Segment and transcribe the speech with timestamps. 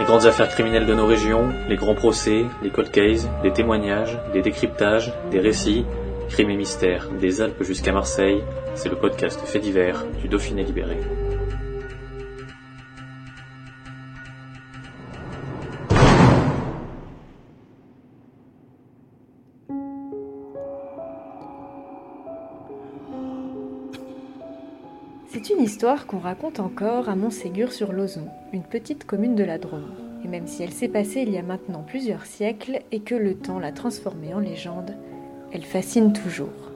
[0.00, 4.16] Les grandes affaires criminelles de nos régions, les grands procès, les cold cases, les témoignages,
[4.32, 5.84] les décryptages, des récits,
[6.30, 8.42] crimes et mystères, des Alpes jusqu'à Marseille,
[8.74, 10.96] c'est le podcast fait divers du Dauphiné libéré.
[25.60, 29.92] Une histoire qu'on raconte encore à Montségur-sur-Lozon, une petite commune de la Drôme.
[30.24, 33.34] Et même si elle s'est passée il y a maintenant plusieurs siècles et que le
[33.34, 34.94] temps l'a transformée en légende,
[35.52, 36.72] elle fascine toujours.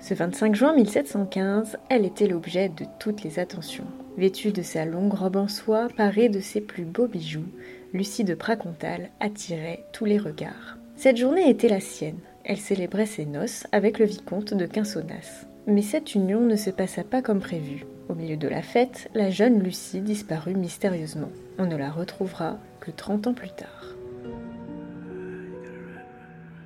[0.00, 3.86] Ce 25 juin 1715, elle était l'objet de toutes les attentions.
[4.18, 7.46] Vêtue de sa longue robe en soie, parée de ses plus beaux bijoux,
[7.92, 10.78] Lucie de Pracontal attirait tous les regards.
[10.96, 12.18] Cette journée était la sienne.
[12.42, 15.46] Elle célébrait ses noces avec le vicomte de Quinsonnas.
[15.66, 17.84] Mais cette union ne se passa pas comme prévu.
[18.08, 21.30] Au milieu de la fête, la jeune Lucie disparut mystérieusement.
[21.58, 23.94] On ne la retrouvera que 30 ans plus tard.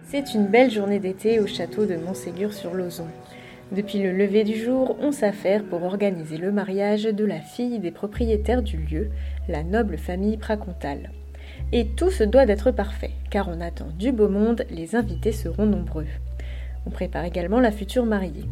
[0.04, 3.08] C'est une belle journée d'été au château de Montségur-sur-Lozon.
[3.72, 7.90] Depuis le lever du jour, on s'affaire pour organiser le mariage de la fille des
[7.90, 9.10] propriétaires du lieu,
[9.48, 11.10] la noble famille Pracontal.
[11.72, 15.66] Et tout se doit d'être parfait, car on attend du beau monde, les invités seront
[15.66, 16.06] nombreux.
[16.86, 18.44] On prépare également la future mariée.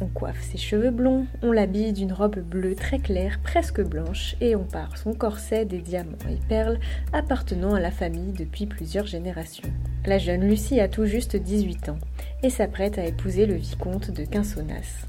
[0.00, 4.54] On coiffe ses cheveux blonds, on l'habille d'une robe bleue très claire, presque blanche, et
[4.54, 6.78] on part son corset des diamants et perles
[7.12, 9.68] appartenant à la famille depuis plusieurs générations.
[10.06, 11.98] La jeune Lucie a tout juste 18 ans
[12.44, 15.06] et s'apprête à épouser le vicomte de Quinsonnas.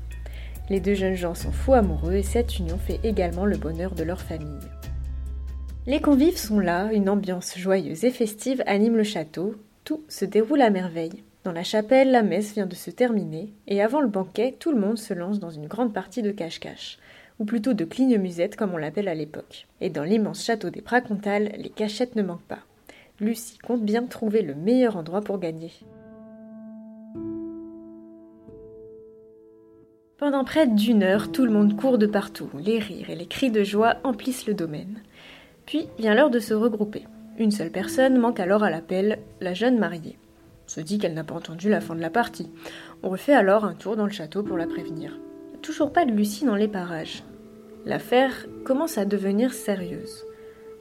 [0.71, 4.03] Les deux jeunes gens sont fous amoureux et cette union fait également le bonheur de
[4.03, 4.67] leur famille.
[5.85, 10.61] Les convives sont là, une ambiance joyeuse et festive anime le château, tout se déroule
[10.61, 11.23] à merveille.
[11.45, 14.79] Dans la chapelle, la messe vient de se terminer, et avant le banquet, tout le
[14.79, 16.99] monde se lance dans une grande partie de cache-cache,
[17.39, 19.65] ou plutôt de cligne-musette comme on l'appelle à l'époque.
[19.79, 22.59] Et dans l'immense château des Pracontal, les cachettes ne manquent pas.
[23.21, 25.71] Lucie compte bien trouver le meilleur endroit pour gagner.
[30.17, 33.49] Pendant près d'une heure, tout le monde court de partout, les rires et les cris
[33.49, 35.01] de joie emplissent le domaine.
[35.65, 37.05] Puis vient l'heure de se regrouper.
[37.37, 40.17] Une seule personne manque alors à l'appel, la jeune mariée
[40.69, 42.47] se dit qu'elle n'a pas entendu la fin de la partie.
[43.01, 45.19] On refait alors un tour dans le château pour la prévenir.
[45.63, 47.23] Toujours pas de Lucie dans les parages.
[47.85, 50.25] L'affaire commence à devenir sérieuse.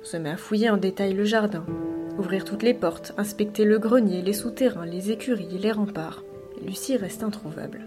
[0.03, 1.65] On se met à fouiller en détail le jardin,
[2.19, 6.23] ouvrir toutes les portes, inspecter le grenier, les souterrains, les écuries les remparts.
[6.63, 7.87] Lucie reste introuvable.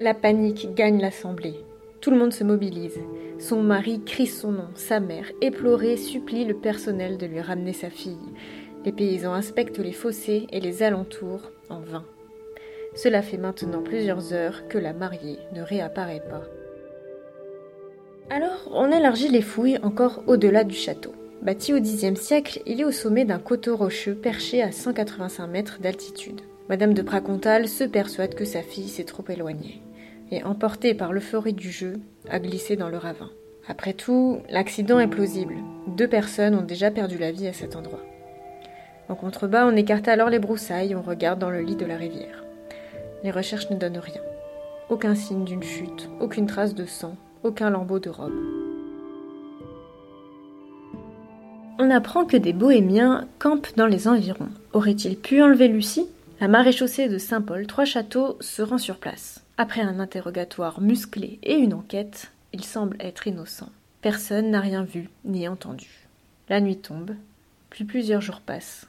[0.00, 1.56] La panique gagne l'assemblée.
[2.00, 2.98] Tout le monde se mobilise.
[3.38, 7.90] Son mari crie son nom, sa mère, éplorée, supplie le personnel de lui ramener sa
[7.90, 8.16] fille.
[8.84, 12.04] Les paysans inspectent les fossés et les alentours en vain.
[12.94, 16.42] Cela fait maintenant plusieurs heures que la mariée ne réapparaît pas.
[18.30, 21.12] Alors, on élargit les fouilles encore au-delà du château.
[21.42, 25.78] Bâti au Xe siècle, il est au sommet d'un coteau rocheux perché à 185 mètres
[25.80, 26.40] d'altitude.
[26.68, 29.80] Madame de Pracontal se persuade que sa fille s'est trop éloignée
[30.30, 31.94] et, emportée par l'euphorie du jeu,
[32.28, 33.30] a glissé dans le ravin.
[33.66, 35.54] Après tout, l'accident est plausible.
[35.86, 38.02] Deux personnes ont déjà perdu la vie à cet endroit.
[39.08, 42.44] En contrebas, on écarte alors les broussailles, on regarde dans le lit de la rivière.
[43.24, 44.20] Les recherches ne donnent rien.
[44.90, 48.32] Aucun signe d'une chute, aucune trace de sang, aucun lambeau de robe.
[51.78, 54.50] On apprend que des bohémiens campent dans les environs.
[54.72, 56.08] Aurait-il pu enlever Lucie?
[56.40, 59.42] La maréchaussée de Saint-Paul, trois châteaux, se rend sur place.
[59.56, 63.70] Après un interrogatoire musclé et une enquête, il semble être innocent.
[64.02, 66.08] Personne n'a rien vu ni entendu.
[66.48, 67.12] La nuit tombe,
[67.70, 68.86] puis plusieurs jours passent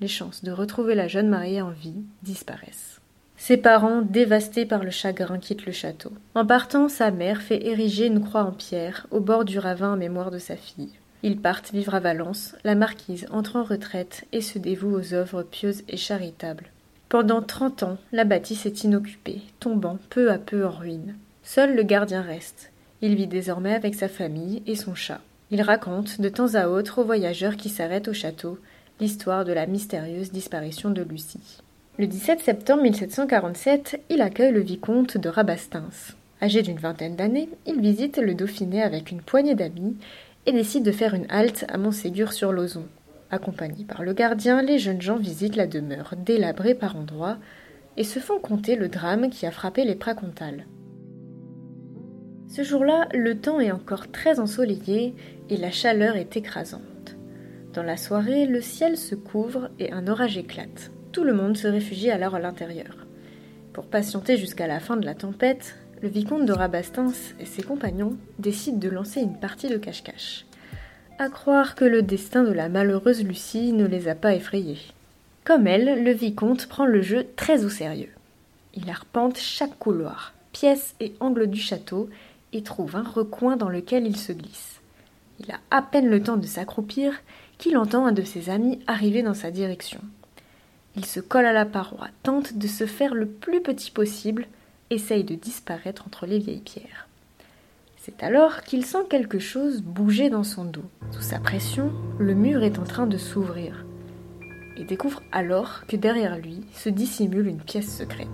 [0.00, 3.00] les chances de retrouver la jeune mariée en vie disparaissent.
[3.36, 6.12] Ses parents, dévastés par le chagrin, quittent le château.
[6.34, 9.96] En partant, sa mère fait ériger une croix en pierre au bord du ravin en
[9.96, 10.90] mémoire de sa fille.
[11.22, 15.42] Ils partent vivre à Valence, la marquise entre en retraite et se dévoue aux œuvres
[15.42, 16.66] pieuses et charitables.
[17.08, 21.16] Pendant trente ans, la bâtisse est inoccupée, tombant peu à peu en ruine.
[21.42, 22.70] Seul le gardien reste.
[23.00, 25.20] Il vit désormais avec sa famille et son chat.
[25.50, 28.58] Il raconte de temps à autre aux voyageurs qui s'arrêtent au château
[29.00, 31.62] l'histoire de la mystérieuse disparition de Lucie.
[31.98, 35.90] Le 17 septembre 1747, il accueille le vicomte de Rabastins.
[36.42, 39.96] Âgé d'une vingtaine d'années, il visite le Dauphiné avec une poignée d'amis
[40.46, 42.86] et décide de faire une halte à Montségur-sur-Lozon.
[43.30, 47.38] Accompagnés par le gardien, les jeunes gens visitent la demeure, délabrée par endroits,
[47.96, 50.66] et se font compter le drame qui a frappé les Pracontales.
[52.48, 55.14] Ce jour-là, le temps est encore très ensoleillé
[55.50, 56.82] et la chaleur est écrasante.
[57.78, 60.90] Dans la soirée, le ciel se couvre et un orage éclate.
[61.12, 63.06] Tout le monde se réfugie alors à l'intérieur.
[63.72, 68.16] Pour patienter jusqu'à la fin de la tempête, le vicomte de Rabastins et ses compagnons
[68.40, 70.44] décident de lancer une partie de cache-cache.
[71.20, 74.80] À croire que le destin de la malheureuse Lucie ne les a pas effrayés.
[75.44, 78.12] Comme elle, le vicomte prend le jeu très au sérieux.
[78.74, 82.10] Il arpente chaque couloir, pièce et angle du château
[82.52, 84.80] et trouve un recoin dans lequel il se glisse.
[85.38, 87.12] Il a à peine le temps de s'accroupir
[87.58, 90.00] qu'il entend un de ses amis arriver dans sa direction.
[90.96, 94.46] Il se colle à la paroi, tente de se faire le plus petit possible,
[94.90, 97.08] essaye de disparaître entre les vieilles pierres.
[97.98, 100.88] C'est alors qu'il sent quelque chose bouger dans son dos.
[101.10, 103.84] Sous sa pression, le mur est en train de s'ouvrir.
[104.76, 108.28] Et découvre alors que derrière lui se dissimule une pièce secrète.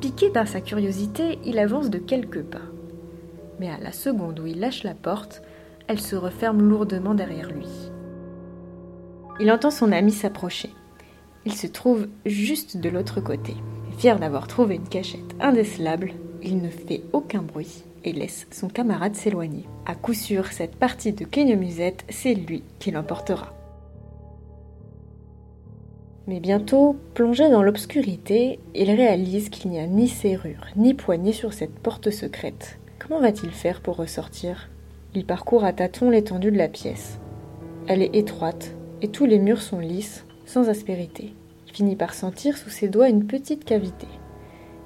[0.00, 2.62] Piqué par sa curiosité, il avance de quelques pas
[3.60, 5.42] mais à la seconde où il lâche la porte,
[5.86, 7.68] elle se referme lourdement derrière lui.
[9.40, 10.70] Il entend son ami s'approcher.
[11.46, 13.54] Il se trouve juste de l'autre côté.
[13.96, 19.14] Fier d'avoir trouvé une cachette indécelable, il ne fait aucun bruit et laisse son camarade
[19.14, 19.64] s'éloigner.
[19.86, 23.54] À coup sûr, cette partie de musette, c'est lui qui l'emportera.
[26.26, 31.54] Mais bientôt, plongé dans l'obscurité, il réalise qu'il n'y a ni serrure ni poignée sur
[31.54, 32.78] cette porte secrète.
[32.98, 34.68] Comment va-t-il faire pour ressortir?
[35.14, 37.18] Il parcourt à tâtons l'étendue de la pièce.
[37.88, 41.34] Elle est étroite et tous les murs sont lisses, sans aspérité.
[41.66, 44.08] Il finit par sentir sous ses doigts une petite cavité.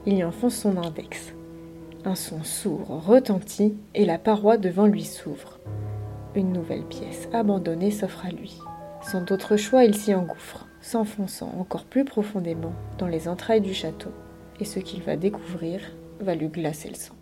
[0.06, 1.34] Il y enfonce son index.
[2.04, 5.58] Un son sourd retentit et la paroi devant lui s'ouvre.
[6.34, 8.58] Une nouvelle pièce abandonnée s'offre à lui.
[9.02, 14.10] Sans d'autre choix, il s'y engouffre, s'enfonçant encore plus profondément dans les entrailles du château.
[14.60, 15.80] Et ce qu'il va découvrir
[16.20, 17.14] va lui glacer le sang.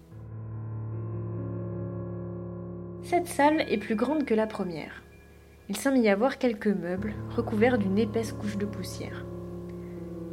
[3.04, 5.02] Cette salle est plus grande que la première.
[5.68, 9.24] Il semble y avoir quelques meubles recouverts d'une épaisse couche de poussière.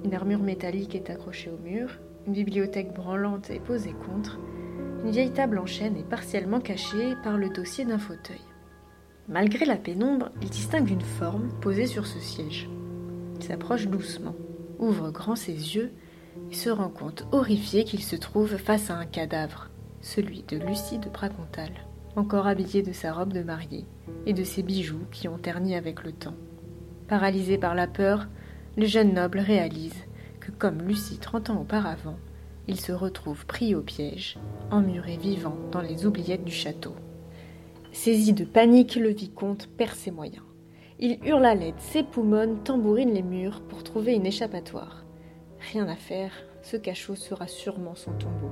[0.04, 4.40] Une armure métallique est accrochée au mur, une bibliothèque branlante est posée contre,
[5.04, 8.42] une vieille table en chêne est partiellement cachée par le dossier d'un fauteuil.
[9.28, 12.68] Malgré la pénombre, il distingue une forme posée sur ce siège.
[13.36, 14.36] Il s'approche doucement,
[14.80, 15.92] ouvre grand ses yeux
[16.50, 19.70] et se rend compte horrifié qu'il se trouve face à un cadavre,
[20.02, 21.72] celui de Lucie de Pracontal
[22.16, 23.86] encore habillée de sa robe de mariée
[24.26, 26.36] et de ses bijoux qui ont terni avec le temps.
[27.08, 28.28] Paralysé par la peur,
[28.78, 30.06] le jeune noble réalise
[30.40, 32.18] que, comme Lucie trente ans auparavant,
[32.68, 34.38] il se retrouve pris au piège,
[34.70, 36.94] emmuré vivant dans les oubliettes du château.
[37.92, 40.44] Saisi de panique, le vicomte perd ses moyens.
[41.00, 45.04] Il hurle à l'aide, s'époumonne, tambourine les murs pour trouver une échappatoire.
[45.72, 46.32] Rien à faire,
[46.62, 48.52] ce cachot sera sûrement son tombeau.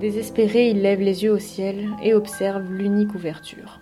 [0.00, 3.80] Désespéré, il lève les yeux au ciel et observe l'unique ouverture.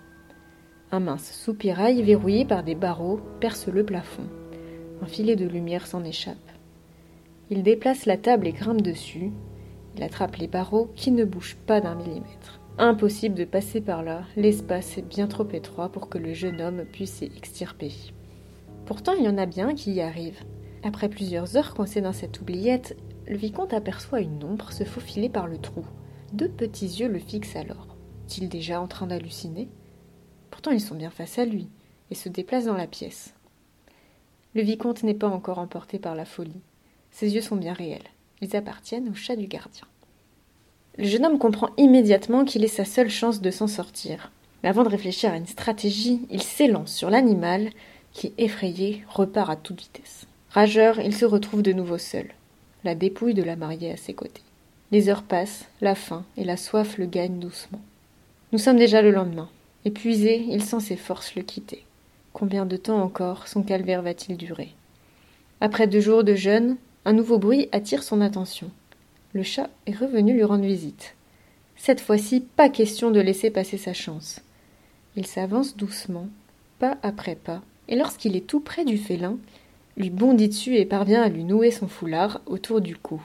[0.91, 4.27] Un mince soupirail verrouillé par des barreaux perce le plafond.
[5.01, 6.37] Un filet de lumière s'en échappe.
[7.49, 9.31] Il déplace la table et grimpe dessus.
[9.97, 12.61] Il attrape les barreaux qui ne bougent pas d'un millimètre.
[12.77, 16.85] Impossible de passer par là, l'espace est bien trop étroit pour que le jeune homme
[16.91, 17.91] puisse s'y extirper.
[18.85, 20.43] Pourtant, il y en a bien qui y arrivent.
[20.83, 22.97] Après plusieurs heures coincé dans cette oubliette,
[23.27, 25.85] le vicomte aperçoit une ombre se faufiler par le trou.
[26.33, 27.95] Deux petits yeux le fixent alors.
[28.25, 29.69] Est-il déjà en train d'halluciner?
[30.49, 31.69] Pourtant ils sont bien face à lui,
[32.09, 33.35] et se déplacent dans la pièce.
[34.55, 36.61] Le vicomte n'est pas encore emporté par la folie.
[37.11, 38.09] Ses yeux sont bien réels.
[38.41, 39.85] Ils appartiennent au chat du gardien.
[40.97, 44.31] Le jeune homme comprend immédiatement qu'il est sa seule chance de s'en sortir.
[44.63, 47.69] Mais avant de réfléchir à une stratégie, il s'élance sur l'animal
[48.11, 50.25] qui, effrayé, repart à toute vitesse.
[50.49, 52.31] Rageur, il se retrouve de nouveau seul,
[52.83, 54.41] la dépouille de la mariée à ses côtés.
[54.93, 57.81] Les heures passent, la faim et la soif le gagnent doucement.
[58.51, 59.49] Nous sommes déjà le lendemain.
[59.85, 61.83] Épuisé, il sent ses forces le quitter.
[62.31, 64.69] Combien de temps encore son calvaire va-t-il durer?
[65.61, 68.69] Après deux jours de jeûne, un nouveau bruit attire son attention.
[69.33, 71.15] Le chat est revenu lui rendre visite.
[71.75, 74.41] Cette fois-ci, pas question de laisser passer sa chance.
[75.15, 76.27] Il s'avance doucement,
[76.77, 79.39] pas après pas, et lorsqu'il est tout près du félin,
[79.97, 83.23] lui bondit dessus et parvient à lui nouer son foulard autour du cou.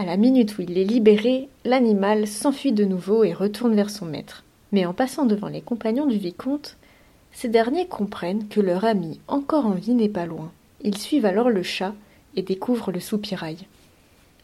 [0.00, 4.06] À la minute où il est libéré, l'animal s'enfuit de nouveau et retourne vers son
[4.06, 4.44] maître.
[4.72, 6.78] Mais en passant devant les compagnons du vicomte,
[7.32, 10.52] ces derniers comprennent que leur ami encore en vie n'est pas loin.
[10.82, 11.92] Ils suivent alors le chat
[12.34, 13.58] et découvre le soupirail.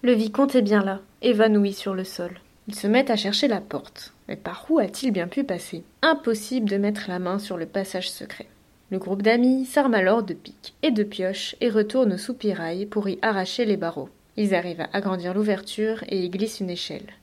[0.03, 2.33] Le vicomte est bien là, évanoui sur le sol.
[2.69, 4.13] Il se met à chercher la porte.
[4.29, 5.85] Mais par où a-t-il bien pu passer?
[6.03, 8.49] Impossible de mettre la main sur le passage secret.
[8.91, 13.09] Le groupe d'amis s'arme alors de piques et de pioches et retourne au soupirail pour
[13.09, 14.11] y arracher les barreaux.
[14.37, 17.15] Ils arrivent à agrandir l'ouverture et y glissent une échelle.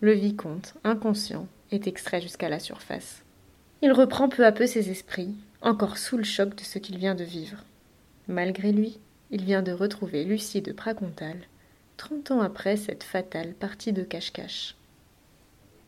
[0.00, 3.22] Le vicomte, inconscient, est extrait jusqu'à la surface.
[3.82, 7.16] Il reprend peu à peu ses esprits, encore sous le choc de ce qu'il vient
[7.16, 7.64] de vivre.
[8.28, 8.98] Malgré lui,
[9.30, 11.36] il vient de retrouver Lucie de Pracontal,
[11.96, 14.76] trente ans après cette fatale partie de cache-cache.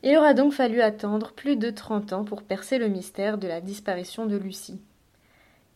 [0.02, 3.60] Il aura donc fallu attendre plus de trente ans pour percer le mystère de la
[3.60, 4.80] disparition de Lucie.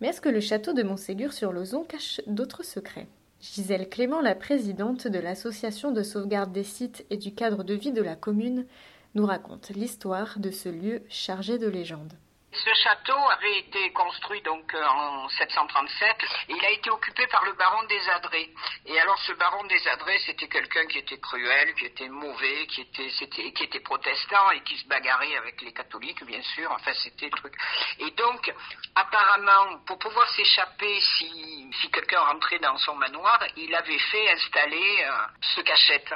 [0.01, 3.09] Mais est-ce que le château de Montségur sur Lozon cache d'autres secrets?
[3.41, 7.93] Gisèle Clément, la présidente de l'association de sauvegarde des sites et du cadre de vie
[7.93, 8.67] de la commune,
[9.15, 12.15] nous raconte l'histoire de ce lieu chargé de légendes.
[12.51, 16.17] Ce château avait été construit donc euh, en 737
[16.49, 18.49] et il a été occupé par le baron des Adrets.
[18.87, 22.81] Et alors ce baron des Adrets, c'était quelqu'un qui était cruel, qui était mauvais, qui
[22.81, 26.73] était, c'était, qui était protestant et qui se bagarrait avec les catholiques, bien sûr.
[26.73, 27.53] Enfin, c'était truc.
[27.99, 28.53] Et donc,
[28.95, 35.05] apparemment, pour pouvoir s'échapper, si, si quelqu'un rentrait dans son manoir, il avait fait installer
[35.05, 35.13] euh,
[35.43, 36.15] ce cachette.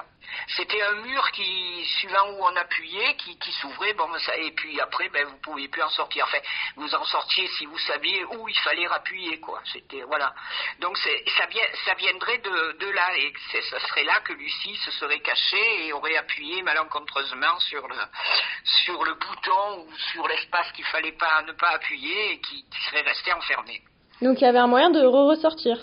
[0.56, 4.80] C'était un mur qui, suivant où on appuyait, qui, qui s'ouvrait, bon, ça, et puis
[4.80, 6.21] après, ben, vous pouviez plus en sortir.
[6.22, 6.38] Enfin,
[6.76, 9.60] vous en sortiez si vous saviez où il fallait appuyer, quoi.
[9.72, 10.34] C'était, voilà.
[10.80, 11.10] Donc, ça,
[11.84, 16.16] ça viendrait de, là, et ce serait là que Lucie se serait cachée et aurait
[16.16, 22.40] appuyé malencontreusement sur le, bouton ou sur l'espace qu'il fallait pas, ne pas appuyer et
[22.40, 23.82] qui, qui serait resté enfermé.
[24.20, 25.76] Donc, il y avait un moyen de re-ressortir.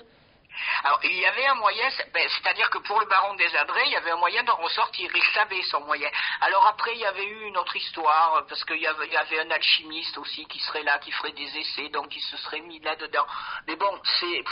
[0.84, 3.92] Alors, il y avait un moyen, ben, c'est-à-dire que pour le baron des Adrets, il
[3.92, 5.10] y avait un moyen d'en ressortir.
[5.14, 6.10] Il savait son moyen.
[6.42, 9.18] Alors après, il y avait eu une autre histoire, parce qu'il y avait, il y
[9.18, 12.62] avait un alchimiste aussi qui serait là, qui ferait des essais, donc il se serait
[12.62, 13.26] mis là-dedans.
[13.68, 14.44] Mais bon, c'est,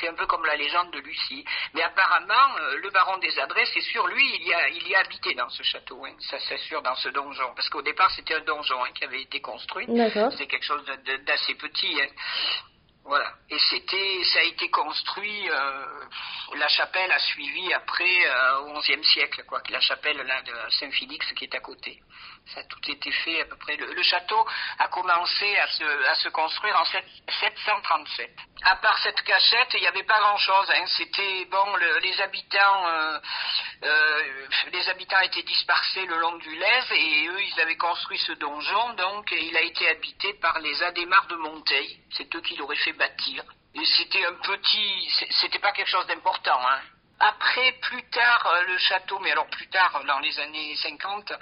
[0.00, 1.44] c'est un peu comme la légende de Lucie.
[1.74, 4.94] Mais apparemment, euh, le baron des Adrets, c'est sûr, lui, il y a, il y
[4.94, 6.14] a habité dans ce château, hein.
[6.30, 7.54] ça c'est sûr, dans ce donjon.
[7.54, 9.86] Parce qu'au départ, c'était un donjon hein, qui avait été construit.
[10.30, 10.84] C'était quelque chose
[11.26, 12.00] d'assez petit.
[12.00, 12.08] Hein.
[13.04, 13.34] Voilà.
[13.50, 15.50] Et c'était, ça a été construit.
[15.50, 16.04] Euh,
[16.56, 19.62] la chapelle a suivi après euh, au XIe siècle, quoi.
[19.68, 22.00] La chapelle là de Saint-Félix qui est à côté.
[22.52, 23.76] Ça a tout été fait à peu près.
[23.76, 24.46] Le, château
[24.78, 25.66] a commencé à
[26.14, 28.30] se, construire en 737.
[28.62, 30.70] À part cette cachette, il n'y avait pas grand-chose.
[30.70, 30.84] Hein.
[30.96, 33.18] C'était bon, les habitants, euh,
[33.82, 38.32] euh, les habitants étaient dispersés le long du Lèze et eux, ils avaient construit ce
[38.32, 38.92] donjon.
[38.92, 41.98] Donc, il a été habité par les Adémars de Monteil.
[42.10, 43.42] C'est eux qui l'auraient fait bâtir.
[43.74, 46.80] Et c'était un petit, c'était pas quelque chose d'important, hein.
[47.26, 51.32] Après, plus tard, euh, le château, mais alors plus tard, dans les années 50,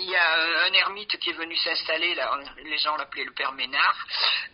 [0.00, 2.16] il y a un ermite qui est venu s'installer,
[2.64, 3.96] les gens l'appelaient le père Ménard,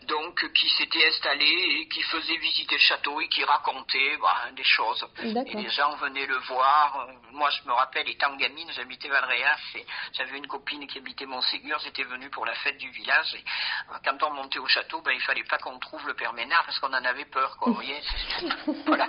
[0.03, 4.65] donc qui s'était installé et qui faisait visiter le château et qui racontait bah, des
[4.65, 5.07] choses.
[5.23, 7.09] Et les gens venaient le voir.
[7.33, 11.79] Moi, je me rappelle, étant gamine, j'habitais Valréas et j'avais une copine qui habitait Montségur,
[11.83, 13.35] j'étais venue pour la fête du village.
[13.35, 13.45] Et
[13.91, 16.65] euh, quand on montait au château, ben, il fallait pas qu'on trouve le père Ménard
[16.65, 17.69] parce qu'on en avait peur, quoi.
[17.69, 18.01] Vous voyez
[18.87, 19.07] voilà.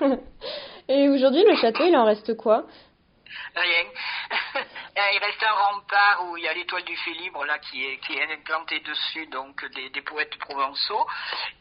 [0.87, 2.65] Et aujourd'hui, le château, il en reste quoi?
[3.55, 3.83] Rien.
[5.13, 8.19] Il reste un rempart où il y a l'étoile du Félibre là qui est qui
[8.21, 11.07] implantée dessus donc des, poètes provençaux.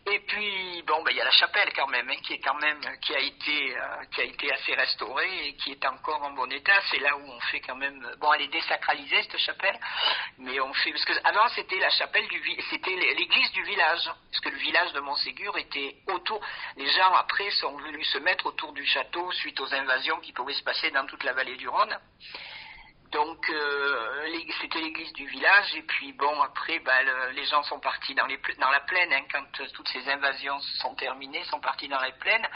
[0.07, 2.55] Et puis bon ben il y a la chapelle quand même hein, qui est quand
[2.55, 6.31] même qui a été euh, qui a été assez restaurée et qui est encore en
[6.33, 6.81] bon état.
[6.91, 9.79] C'est là où on fait quand même bon elle est désacralisée cette chapelle
[10.39, 14.41] mais on fait parce que avant c'était la chapelle du c'était l'église du village parce
[14.41, 16.41] que le village de Montségur était autour
[16.77, 20.55] les gens après sont venus se mettre autour du château suite aux invasions qui pouvaient
[20.55, 21.97] se passer dans toute la vallée du Rhône
[23.13, 26.93] donc euh, c'était l'église du village et puis bon après bah,
[27.33, 31.43] les gens sont partis dans, la plaine hein, quand euh, toutes ces invasions sont terminées,
[31.45, 32.47] sont partis dans les plaines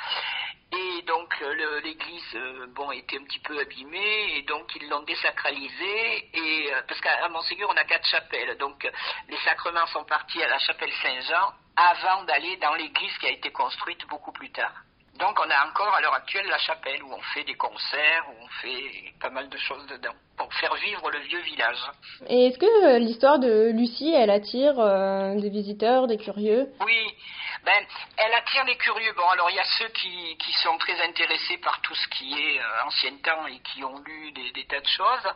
[0.73, 1.35] et donc
[1.83, 7.01] l'église euh, bon était un petit peu abîmée et donc ils l'ont désacralisée et parce
[7.01, 8.87] qu'à Montségur on a quatre chapelles donc
[9.29, 13.51] les sacrements sont partis à la chapelle Saint-Jean avant d'aller dans l'église qui a été
[13.51, 14.75] construite beaucoup plus tard.
[15.19, 18.45] Donc on a encore à l'heure actuelle la chapelle où on fait des concerts, où
[18.45, 21.79] on fait pas mal de choses dedans pour faire vivre le vieux village.
[22.29, 26.69] Et est-ce que euh, l'histoire de Lucie, elle attire euh, des visiteurs, des curieux?
[26.81, 27.15] Oui,
[27.65, 27.85] ben,
[28.17, 29.13] elle attire les curieux.
[29.17, 32.33] Bon, alors il y a ceux qui, qui sont très intéressés par tout ce qui
[32.33, 35.33] est euh, ancien temps et qui ont lu des, des tas de choses.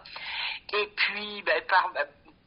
[0.72, 1.92] Et puis, ben, par,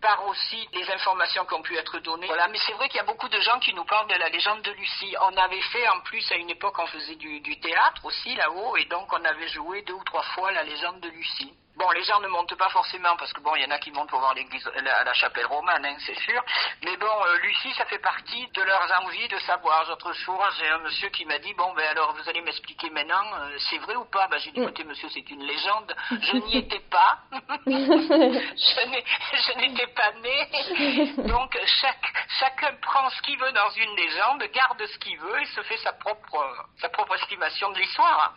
[0.01, 2.27] par aussi les informations qui ont pu être données.
[2.27, 4.29] Voilà, mais c'est vrai qu'il y a beaucoup de gens qui nous parlent de la
[4.29, 5.15] légende de Lucie.
[5.21, 8.77] On avait fait en plus à une époque, on faisait du, du théâtre aussi là-haut,
[8.77, 11.53] et donc on avait joué deux ou trois fois la légende de Lucie.
[11.79, 13.89] Bon, les gens ne montent pas forcément parce que bon, il y en a qui
[13.91, 16.43] montent pour voir l'église, la, la chapelle romane, hein, c'est sûr.
[16.83, 19.87] Mais bon, euh, Lucie, ça fait partie de leurs envies de savoir.
[19.87, 23.23] L'autre jour, j'ai un monsieur qui m'a dit bon, ben alors vous allez m'expliquer maintenant,
[23.33, 24.27] euh, c'est vrai ou pas?
[24.27, 25.95] Ben j'ai dit écoutez, monsieur, c'est une légende.
[26.11, 27.19] Je n'y étais pas.
[27.65, 31.23] je n'étais pas né.
[31.29, 35.45] Donc chaque chacun prend ce qu'il veut dans une légende, garde ce qu'il veut et
[35.45, 36.45] se fait sa propre
[36.81, 38.33] sa propre estimation de l'histoire.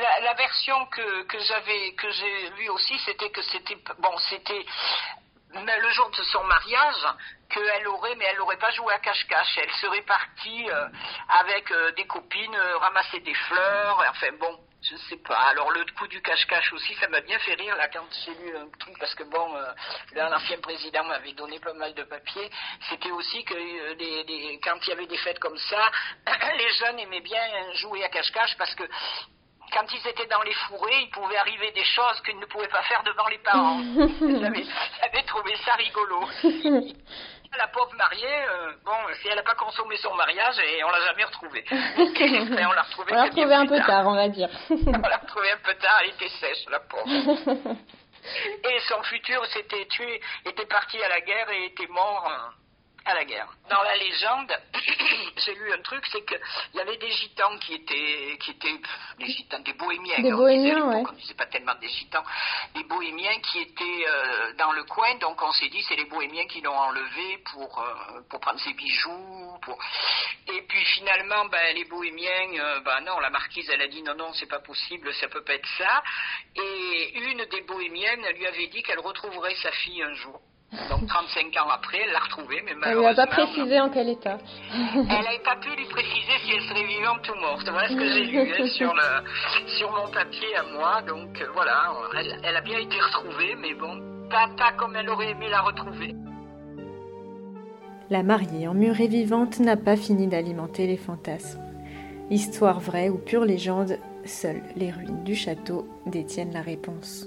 [0.00, 4.64] La, la version que que j'avais que j'ai aussi, c'était que c'était bon, c'était
[5.54, 7.06] le jour de son mariage
[7.50, 9.58] qu'elle aurait, mais elle n'aurait pas joué à cache-cache.
[9.58, 10.88] Elle serait partie euh,
[11.40, 15.36] avec euh, des copines, euh, ramasser des fleurs, enfin bon, je sais pas.
[15.36, 18.56] Alors le coup du cache-cache aussi, ça m'a bien fait rire là quand j'ai lu
[18.56, 19.54] un truc, parce que bon,
[20.14, 22.50] l'ancien président m'avait donné pas mal de papiers.
[22.90, 23.54] C'était aussi que
[24.62, 25.90] quand il y avait des fêtes comme ça,
[26.58, 28.84] les jeunes aimaient bien jouer à cache-cache parce que
[29.72, 32.82] quand ils étaient dans les fourrés, il pouvait arriver des choses qu'ils ne pouvaient pas
[32.82, 33.80] faire devant les parents.
[34.20, 36.28] J'avais trouvé ça rigolo.
[37.56, 41.00] La pauvre mariée, euh, bon, si elle n'a pas consommé son mariage, et on l'a
[41.06, 41.64] jamais retrouvée.
[41.72, 44.06] on l'a retrouvée, retrouvée un peu tard.
[44.06, 44.50] on va dire.
[44.70, 47.06] on l'a retrouvée un peu tard, elle était sèche, la pauvre.
[48.64, 52.30] et son futur s'était tué, était parti à la guerre et était mort.
[52.30, 52.67] Euh,
[53.08, 53.48] à la guerre.
[53.70, 54.52] Dans la légende,
[55.36, 56.40] j'ai lu un truc, c'est qu'il
[56.74, 58.80] y avait des gitans qui étaient, qui étaient
[59.18, 60.20] des gitans, des bohémiens.
[60.20, 61.02] Des bohémiens, ouais.
[61.08, 62.22] On disait pas tellement des gitans,
[62.74, 65.14] des bohémiens qui étaient euh, dans le coin.
[65.18, 68.74] Donc on s'est dit, c'est les bohémiens qui l'ont enlevé pour euh, pour prendre ses
[68.74, 69.58] bijoux.
[69.62, 69.78] Pour...
[70.52, 74.14] Et puis finalement, ben, les bohémiens, euh, ben non, la marquise, elle a dit non,
[74.14, 76.02] non, c'est pas possible, ça peut pas être ça.
[76.56, 80.40] Et une des bohémiennes lui avait dit qu'elle retrouverait sa fille un jour.
[80.90, 83.08] Donc 35 ans après, elle l'a retrouvée, mais malheureusement...
[83.08, 84.38] Elle n'a pas précisé en quel état.
[84.94, 87.68] elle n'avait pas pu lui préciser si elle serait vivante ou morte.
[87.70, 91.00] Voilà ce que j'ai lu hein, sur, le, sur mon papier à moi.
[91.02, 95.08] Donc euh, voilà, elle, elle, a bien été retrouvée, mais bon, pas, pas comme elle
[95.08, 96.14] aurait aimé la retrouver.
[98.10, 101.62] La mariée emmurée vivante n'a pas fini d'alimenter les fantasmes.
[102.30, 107.26] Histoire vraie ou pure légende, seules les ruines du château détiennent la réponse.